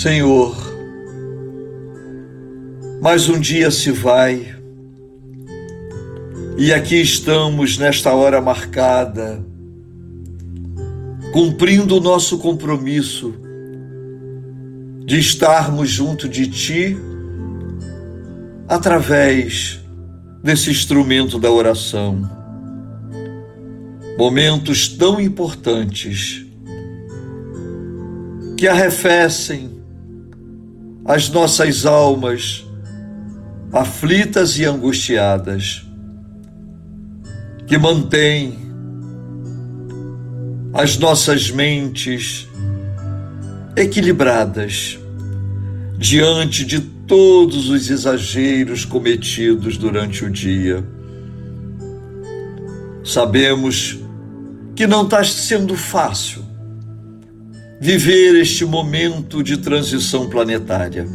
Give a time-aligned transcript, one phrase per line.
[0.00, 0.56] Senhor,
[3.02, 4.46] mais um dia se vai
[6.56, 9.44] e aqui estamos nesta hora marcada,
[11.32, 13.34] cumprindo o nosso compromisso
[15.04, 16.96] de estarmos junto de Ti
[18.68, 19.80] através
[20.44, 22.22] desse instrumento da oração.
[24.16, 26.46] Momentos tão importantes
[28.56, 29.77] que arrefecem
[31.08, 32.66] as nossas almas
[33.72, 35.86] aflitas e angustiadas,
[37.66, 38.58] que mantém
[40.74, 42.46] as nossas mentes
[43.74, 44.98] equilibradas
[45.96, 50.84] diante de todos os exageros cometidos durante o dia.
[53.02, 53.98] Sabemos
[54.76, 56.47] que não está sendo fácil
[57.80, 61.06] viver este momento de transição planetária.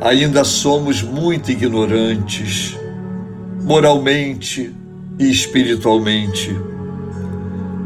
[0.00, 2.76] Ainda somos muito ignorantes,
[3.62, 4.72] moralmente
[5.18, 6.56] e espiritualmente.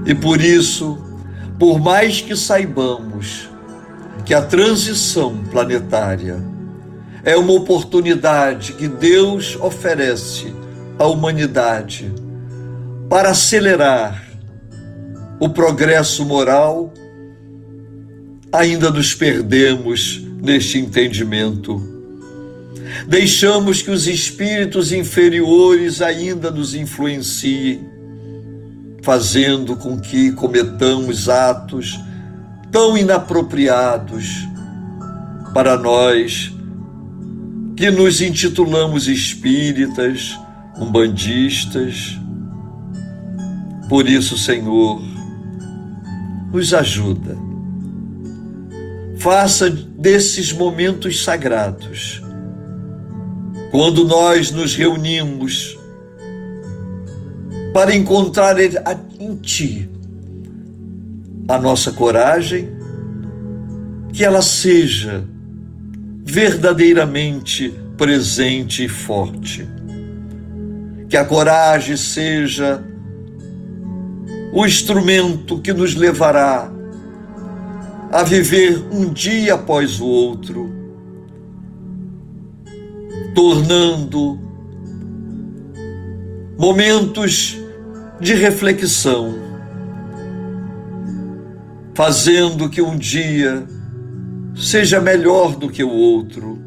[0.04, 0.98] E por isso,
[1.58, 3.48] por mais que saibamos
[4.24, 6.36] que a transição planetária
[7.24, 10.54] é uma oportunidade que Deus oferece
[10.98, 12.12] à humanidade
[13.08, 14.22] para acelerar
[15.40, 16.92] o progresso moral
[18.52, 21.94] ainda nos perdemos neste entendimento.
[23.08, 27.80] Deixamos que os espíritos inferiores ainda nos influenciem,
[29.02, 31.98] fazendo com que cometamos atos
[32.70, 34.46] tão inapropriados
[35.52, 36.52] para nós
[37.76, 40.38] que nos intitulamos espíritas,
[40.78, 42.18] umbandistas.
[43.88, 45.00] Por isso, Senhor,
[46.52, 47.45] nos ajuda
[49.26, 52.22] faça desses momentos sagrados,
[53.72, 55.76] quando nós nos reunimos
[57.72, 59.90] para encontrar em Ti
[61.48, 62.68] a nossa coragem,
[64.12, 65.24] que ela seja
[66.22, 69.66] verdadeiramente presente e forte.
[71.08, 72.80] Que a coragem seja
[74.52, 76.75] o instrumento que nos levará
[78.10, 80.70] a viver um dia após o outro,
[83.34, 84.38] tornando
[86.58, 87.58] momentos
[88.20, 89.34] de reflexão,
[91.94, 93.66] fazendo que um dia
[94.54, 96.58] seja melhor do que o outro,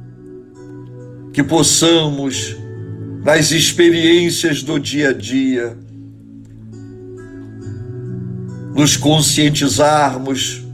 [1.34, 2.56] que possamos,
[3.24, 5.78] nas experiências do dia a dia,
[8.76, 10.69] nos conscientizarmos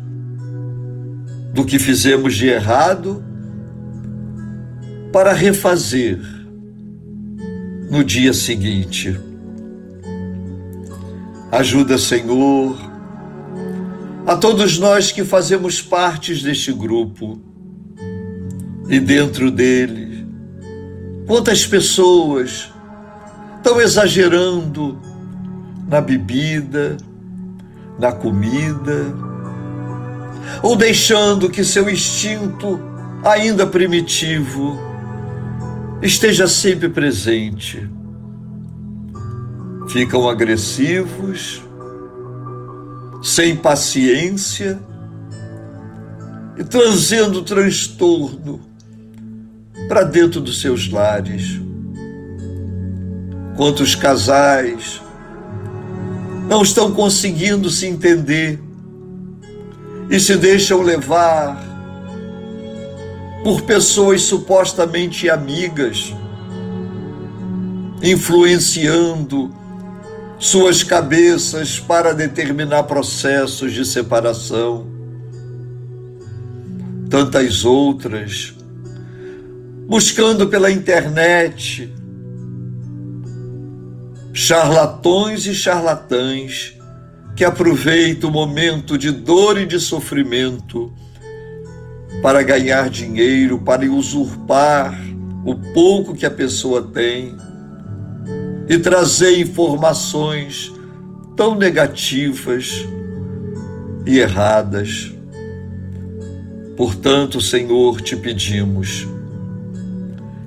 [1.56, 3.24] do que fizemos de errado
[5.14, 6.20] para refazer
[7.90, 9.18] no dia seguinte.
[11.50, 12.78] Ajuda, Senhor,
[14.28, 17.40] a todos nós que fazemos parte deste grupo
[18.90, 20.28] e dentro dele,
[21.26, 22.70] quantas pessoas
[23.56, 25.00] estão exagerando
[25.88, 26.98] na bebida,
[27.98, 29.16] na comida,
[30.62, 32.80] ou deixando que seu instinto,
[33.24, 34.80] ainda primitivo,
[36.02, 37.90] esteja sempre presente.
[39.88, 41.62] Ficam agressivos,
[43.22, 44.80] sem paciência
[46.58, 48.62] e trazendo transtorno
[49.88, 51.60] para dentro dos seus lares.
[53.56, 55.02] Quantos casais
[56.48, 58.60] não estão conseguindo se entender
[60.10, 61.64] e se deixam levar
[63.44, 66.14] por pessoas supostamente amigas,
[68.02, 69.54] influenciando
[70.40, 74.88] suas cabeças para determinar processos de separação.
[77.10, 78.54] Tantas outras,
[79.88, 81.94] buscando pela internet
[84.34, 86.75] charlatões e charlatãs
[87.36, 90.92] que aproveita o momento de dor e de sofrimento
[92.22, 94.98] para ganhar dinheiro, para usurpar
[95.44, 97.36] o pouco que a pessoa tem
[98.70, 100.72] e trazer informações
[101.36, 102.86] tão negativas
[104.06, 105.12] e erradas.
[106.78, 109.06] Portanto, Senhor, te pedimos,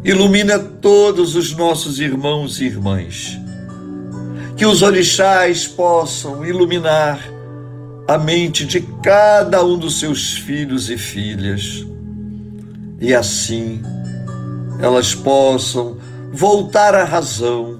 [0.02, 3.38] ilumina todos os nossos irmãos e irmãs
[4.58, 7.20] que os orixás possam iluminar
[8.08, 11.86] a mente de cada um dos seus filhos e filhas,
[13.00, 13.80] e assim
[14.80, 15.98] elas possam
[16.32, 17.78] voltar à razão,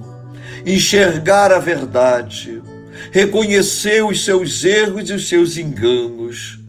[0.65, 2.63] enxergar a verdade,
[3.11, 6.61] reconhecer os seus erros e os seus enganos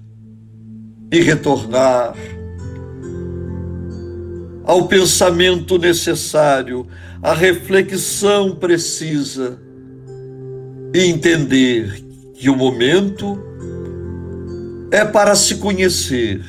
[1.11, 2.15] e retornar
[4.63, 6.87] ao pensamento necessário,
[7.21, 9.68] à reflexão precisa
[10.93, 12.03] e entender
[12.33, 13.37] que o momento
[14.91, 16.43] é para se conhecer.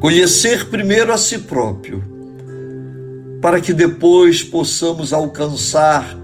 [0.00, 2.02] Conhecer primeiro a si próprio,
[3.40, 6.16] para que depois possamos alcançar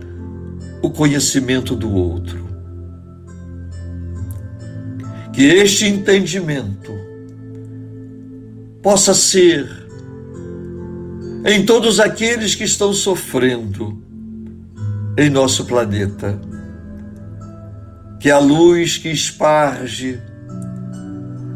[0.82, 2.44] o conhecimento do outro.
[5.32, 6.93] Que este entendimento
[8.81, 9.67] possa ser
[11.44, 14.03] em todos aqueles que estão sofrendo
[15.16, 16.38] em nosso planeta.
[18.19, 20.20] Que a luz que esparge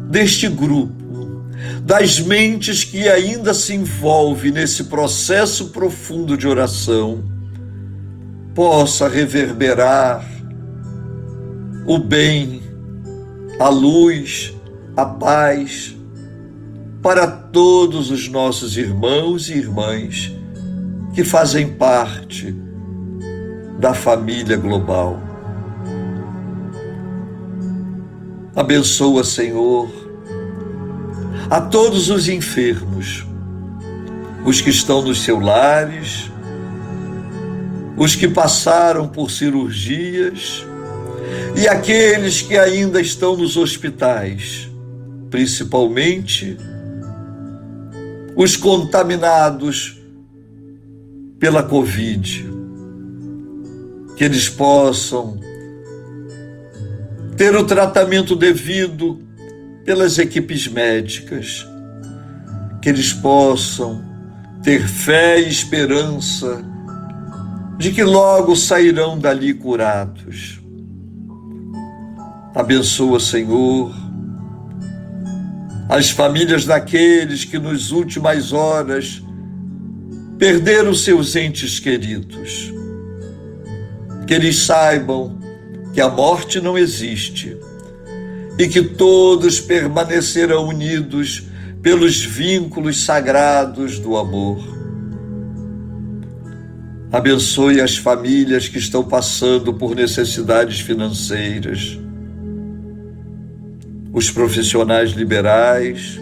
[0.09, 1.43] deste grupo,
[1.83, 7.23] das mentes que ainda se envolve nesse processo profundo de oração,
[8.53, 10.25] possa reverberar
[11.85, 12.61] o bem,
[13.59, 14.53] a luz,
[14.95, 15.95] a paz
[17.01, 20.31] para todos os nossos irmãos e irmãs
[21.13, 22.55] que fazem parte
[23.79, 25.17] da família global.
[28.53, 29.89] Abençoa, Senhor,
[31.49, 33.25] a todos os enfermos,
[34.45, 36.29] os que estão nos seus lares,
[37.95, 40.65] os que passaram por cirurgias
[41.55, 44.69] e aqueles que ainda estão nos hospitais,
[45.29, 46.57] principalmente
[48.35, 50.01] os contaminados
[51.39, 52.48] pela Covid,
[54.19, 55.39] que eles possam
[57.37, 59.17] ter o tratamento devido
[59.85, 61.65] pelas equipes médicas,
[62.81, 64.03] que eles possam
[64.61, 66.61] ter fé e esperança
[67.77, 70.59] de que logo sairão dali curados.
[72.53, 73.95] Abençoa, Senhor,
[75.87, 79.23] as famílias daqueles que nos últimas horas
[80.37, 82.77] perderam seus entes queridos.
[84.29, 85.39] Que eles saibam
[85.91, 87.57] que a morte não existe
[88.59, 91.47] e que todos permanecerão unidos
[91.81, 94.59] pelos vínculos sagrados do amor.
[97.11, 101.97] Abençoe as famílias que estão passando por necessidades financeiras,
[104.13, 106.19] os profissionais liberais,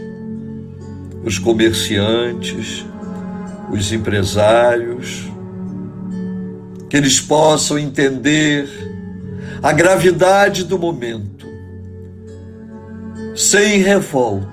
[1.25, 2.85] os comerciantes,
[3.69, 5.27] os empresários,
[6.89, 8.67] que eles possam entender
[9.61, 11.45] a gravidade do momento,
[13.35, 14.47] sem revolta,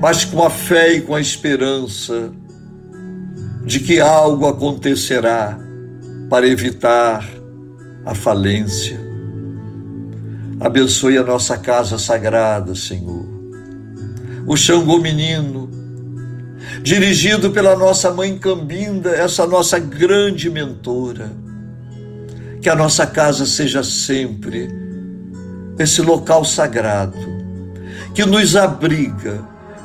[0.00, 2.32] mas com a fé e com a esperança
[3.64, 5.58] de que algo acontecerá
[6.28, 7.28] para evitar
[8.04, 8.98] a falência.
[10.58, 13.26] Abençoe a nossa casa sagrada, Senhor.
[14.46, 15.70] O Xangô Menino,
[16.82, 21.30] dirigido pela nossa mãe Cambinda, essa nossa grande mentora.
[22.60, 24.68] Que a nossa casa seja sempre
[25.78, 27.18] esse local sagrado
[28.14, 29.42] que nos abriga,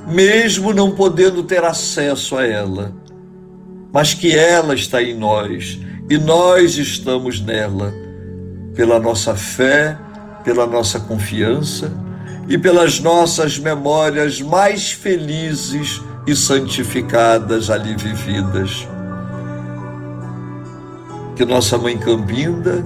[0.08, 2.94] mesmo não podendo ter acesso a ela
[3.96, 7.94] mas que ela está em nós e nós estamos nela,
[8.75, 9.98] pela nossa fé,
[10.44, 11.94] pela nossa confiança
[12.50, 18.88] e pelas nossas memórias mais felizes e santificadas ali vividas.
[21.36, 22.86] Que nossa mãe Cambinda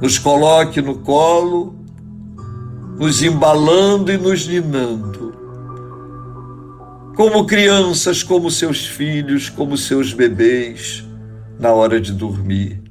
[0.00, 1.74] nos coloque no colo,
[2.98, 5.24] nos embalando e nos ninando
[7.14, 11.04] como crianças, como seus filhos, como seus bebês,
[11.58, 12.82] na hora de dormir,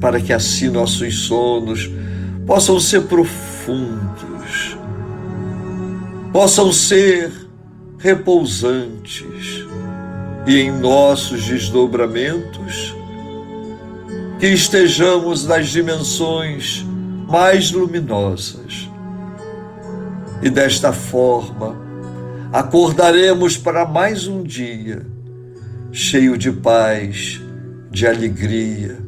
[0.00, 1.90] para que assim nossos sonos
[2.46, 4.78] possam ser profundos,
[6.32, 7.32] possam ser
[8.06, 9.66] repousantes
[10.46, 12.94] e em nossos desdobramentos
[14.38, 16.86] que estejamos nas dimensões
[17.28, 18.88] mais luminosas.
[20.40, 21.76] E desta forma,
[22.52, 25.04] acordaremos para mais um dia
[25.90, 27.40] cheio de paz,
[27.90, 28.98] de alegria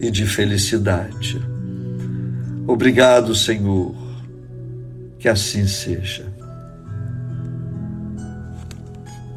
[0.00, 1.38] e de felicidade.
[2.66, 3.94] Obrigado, Senhor,
[5.18, 6.31] que assim seja.